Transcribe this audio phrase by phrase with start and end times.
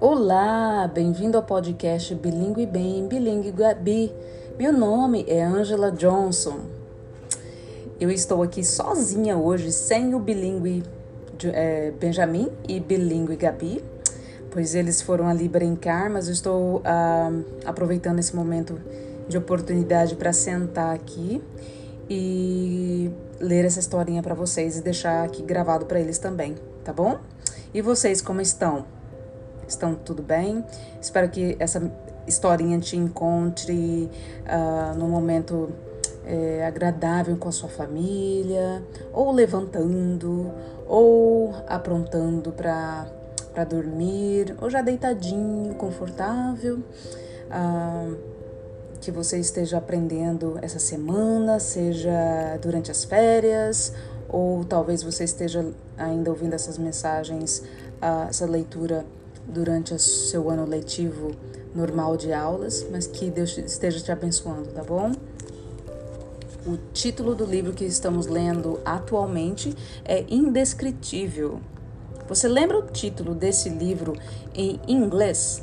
[0.00, 4.12] Olá, bem-vindo ao podcast Bilingue Bem, Bilingue Gabi.
[4.58, 6.62] Meu nome é Angela Johnson.
[8.00, 10.82] Eu estou aqui sozinha hoje, sem o bilingue
[11.44, 13.80] é, Benjamin e bilingue Gabi,
[14.52, 17.30] pois eles foram ali brincar, mas eu estou ah,
[17.64, 18.78] aproveitando esse momento
[19.28, 21.42] de oportunidade para sentar aqui
[22.08, 23.10] e
[23.40, 27.18] ler essa historinha para vocês e deixar aqui gravado para eles também, tá bom?
[27.72, 28.84] E vocês como estão?
[29.66, 30.64] estão tudo bem.
[31.00, 31.90] Espero que essa
[32.26, 34.10] historinha te encontre
[34.46, 35.70] uh, num momento
[36.24, 38.82] é, agradável com a sua família,
[39.12, 40.50] ou levantando,
[40.86, 43.06] ou aprontando para
[43.64, 46.78] dormir, ou já deitadinho, confortável.
[47.48, 48.32] Uh,
[49.00, 53.92] que você esteja aprendendo essa semana, seja durante as férias,
[54.28, 55.66] ou talvez você esteja
[55.98, 57.58] ainda ouvindo essas mensagens,
[58.00, 59.04] uh, essa leitura
[59.46, 61.32] durante o seu ano letivo
[61.74, 65.12] normal de aulas, mas que Deus esteja te abençoando, tá bom?
[66.64, 69.74] O título do livro que estamos lendo atualmente
[70.04, 71.60] é Indescritível.
[72.28, 74.14] Você lembra o título desse livro
[74.54, 75.62] em inglês?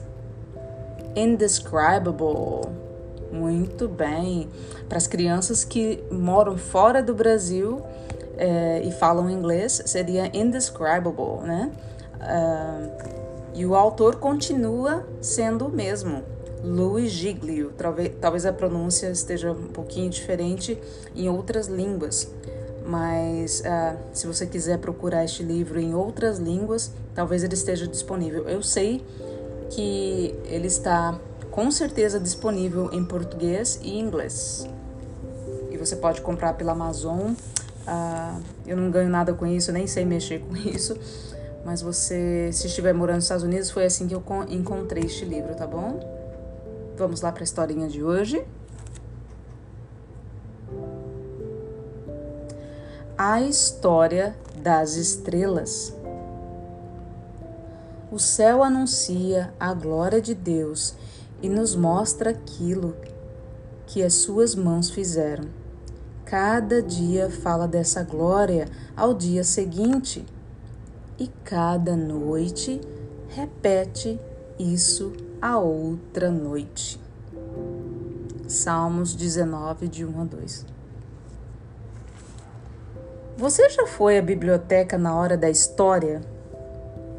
[1.16, 2.70] Indescribable.
[3.32, 4.50] Muito bem.
[4.88, 7.82] Para as crianças que moram fora do Brasil
[8.38, 11.72] é, e falam inglês, seria indescribable, né?
[12.20, 16.24] Uh, e o autor continua sendo o mesmo,
[16.64, 17.74] Louis Giglio.
[17.78, 20.80] Talvez, talvez a pronúncia esteja um pouquinho diferente
[21.16, 22.32] em outras línguas,
[22.86, 28.48] mas uh, se você quiser procurar este livro em outras línguas, talvez ele esteja disponível.
[28.48, 29.06] Eu sei
[29.70, 31.20] que ele está
[31.52, 34.68] com certeza disponível em português e inglês.
[35.72, 37.32] E você pode comprar pela Amazon.
[37.32, 40.98] Uh, eu não ganho nada com isso, nem sei mexer com isso
[41.66, 45.54] mas você, se estiver morando nos Estados Unidos, foi assim que eu encontrei este livro,
[45.54, 46.00] tá bom?
[46.98, 48.44] Vamos lá para a historinha de hoje.
[53.22, 55.94] A história das estrelas.
[58.10, 60.96] O céu anuncia a glória de Deus
[61.42, 62.96] e nos mostra aquilo
[63.86, 65.50] que as suas mãos fizeram.
[66.24, 70.26] Cada dia fala dessa glória ao dia seguinte
[71.20, 72.80] e cada noite
[73.28, 74.18] repete
[74.58, 76.98] isso a outra noite.
[78.48, 80.79] Salmos 19, de 1 a 2.
[83.40, 86.22] Você já foi à biblioteca na hora da história?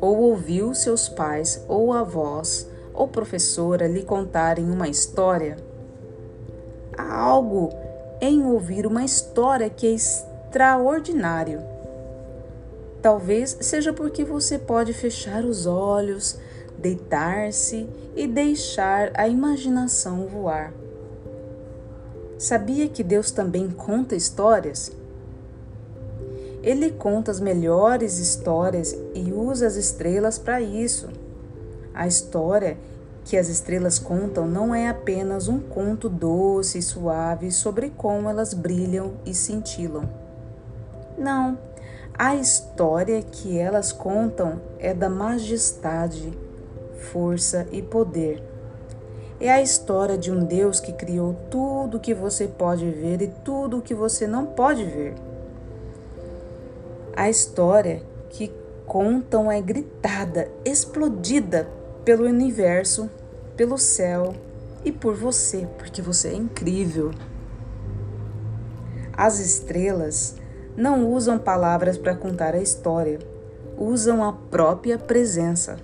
[0.01, 5.57] Ou ouviu seus pais, ou avós, ou professora lhe contarem uma história?
[6.97, 7.71] Há algo
[8.21, 11.71] em ouvir uma história que é extraordinário
[13.01, 16.37] Talvez seja porque você pode fechar os olhos,
[16.77, 20.73] deitar-se e deixar a imaginação voar.
[22.39, 24.93] Sabia que Deus também conta histórias?
[26.63, 31.09] Ele conta as melhores histórias e usa as estrelas para isso.
[31.95, 32.77] A história
[33.25, 38.53] que as estrelas contam não é apenas um conto doce e suave sobre como elas
[38.53, 40.09] brilham e cintilam.
[41.17, 41.59] Não,
[42.17, 46.33] a história que elas contam é da majestade,
[47.13, 48.43] força e poder.
[49.41, 53.29] É a história de um Deus que criou tudo o que você pode ver e
[53.29, 55.15] tudo o que você não pode ver.
[57.17, 58.53] A história que
[58.87, 61.69] contam é gritada, explodida
[62.05, 63.11] pelo universo,
[63.57, 64.35] pelo céu
[64.85, 67.11] e por você, porque você é incrível.
[69.17, 70.37] As estrelas
[70.77, 73.19] não usam palavras para contar a história,
[73.77, 75.77] usam a própria presença.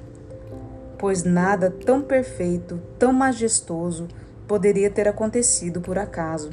[0.96, 4.08] Pois nada tão perfeito, tão majestoso
[4.48, 6.50] poderia ter acontecido por acaso.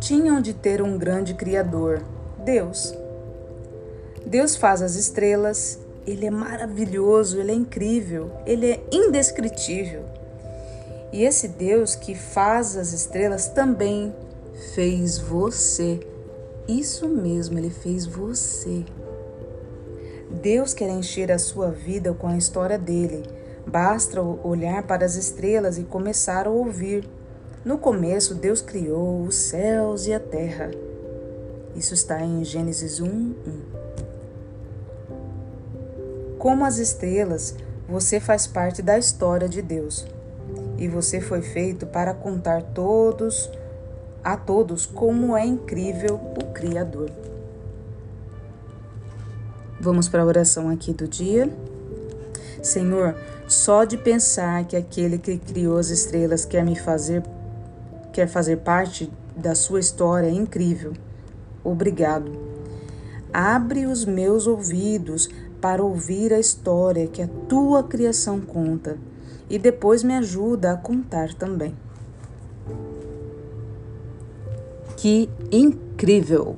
[0.00, 2.02] Tinham de ter um grande Criador,
[2.46, 2.94] Deus.
[4.24, 10.04] Deus faz as estrelas, ele é maravilhoso, ele é incrível, ele é indescritível.
[11.12, 14.14] E esse Deus que faz as estrelas também
[14.74, 16.00] fez você
[16.68, 18.84] isso mesmo, ele fez você.
[20.42, 23.22] Deus quer encher a sua vida com a história dele.
[23.64, 27.08] Basta olhar para as estrelas e começar a ouvir.
[27.64, 30.72] No começo, Deus criou os céus e a terra.
[31.76, 33.34] Isso está em Gênesis 1, 1.
[36.38, 37.54] Como as estrelas,
[37.88, 40.04] Você faz parte da história de Deus
[40.76, 43.48] e você foi feito para contar todos
[44.24, 47.08] a todos como é incrível o Criador.
[49.80, 51.48] Vamos para a oração aqui do dia.
[52.60, 53.14] Senhor,
[53.46, 57.22] só de pensar que aquele que criou as estrelas quer me fazer
[58.12, 60.92] quer fazer parte da sua história é incrível.
[61.66, 62.30] Obrigado.
[63.32, 65.28] Abre os meus ouvidos
[65.60, 68.96] para ouvir a história que a tua criação conta
[69.50, 71.74] e depois me ajuda a contar também.
[74.96, 76.56] Que incrível!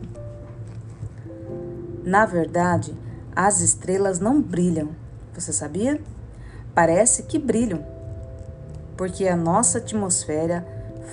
[2.05, 2.95] Na verdade,
[3.35, 4.91] as estrelas não brilham,
[5.33, 5.99] você sabia?
[6.75, 7.83] Parece que brilham,
[8.95, 10.67] porque a nossa atmosfera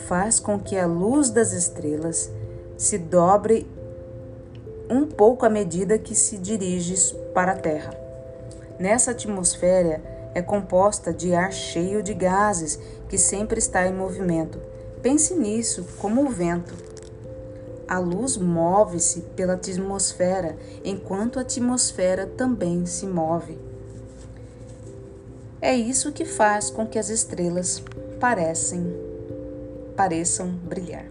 [0.05, 2.29] faz com que a luz das estrelas
[2.77, 3.65] se dobre
[4.89, 6.95] um pouco à medida que se dirige
[7.33, 7.93] para a Terra.
[8.79, 10.01] Nessa atmosfera
[10.33, 14.59] é composta de ar cheio de gases que sempre está em movimento.
[15.01, 16.73] Pense nisso como o vento.
[17.87, 23.57] A luz move-se pela atmosfera, enquanto a atmosfera também se move.
[25.61, 27.81] É isso que faz com que as estrelas
[28.19, 28.93] parecem,
[29.95, 31.05] pareçam brilhar.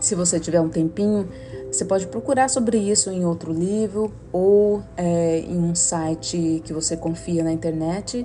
[0.00, 1.28] Se você tiver um tempinho,
[1.74, 6.96] você pode procurar sobre isso em outro livro ou é, em um site que você
[6.96, 8.24] confia na internet.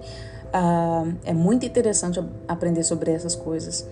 [0.54, 3.88] Ah, é muito interessante aprender sobre essas coisas.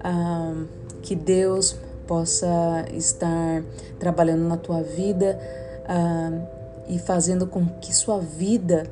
[0.00, 0.54] Ah,
[1.00, 1.74] que Deus
[2.06, 3.62] possa estar
[3.98, 5.38] trabalhando na tua vida
[5.86, 6.30] ah,
[6.86, 8.84] e fazendo com que sua vida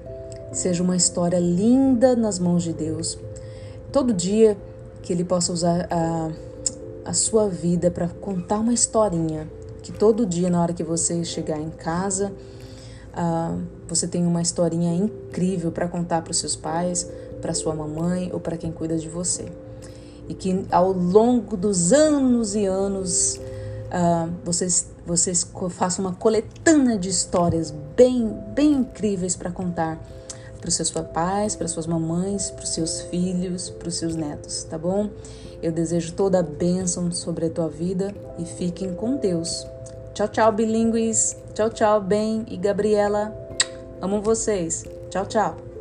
[0.50, 3.18] seja uma história linda nas mãos de Deus.
[3.92, 4.56] Todo dia
[5.02, 6.30] que Ele possa usar a,
[7.04, 9.46] a sua vida para contar uma historinha
[9.86, 12.32] que todo dia, na hora que você chegar em casa,
[13.12, 17.08] uh, você tem uma historinha incrível para contar para os seus pais,
[17.40, 19.44] para sua mamãe ou para quem cuida de você.
[20.28, 27.08] E que ao longo dos anos e anos uh, vocês, vocês façam uma coletânea de
[27.08, 30.04] histórias bem, bem incríveis para contar
[30.66, 34.64] para os seus papais, para suas mamães, para os seus filhos, para os seus netos,
[34.64, 35.08] tá bom?
[35.62, 39.64] Eu desejo toda a bênção sobre a tua vida e fiquem com Deus.
[40.12, 41.36] Tchau, tchau, bilíngues.
[41.54, 43.32] Tchau, tchau, Ben e Gabriela.
[44.02, 44.84] Amo vocês.
[45.08, 45.75] Tchau, tchau.